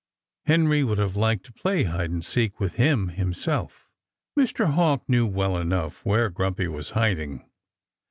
[0.47, 3.87] Henry would have liked to play hide and seek with him himself.
[4.35, 4.71] Mr.
[4.73, 7.45] Hawk knew well enough where Grumpy was hiding.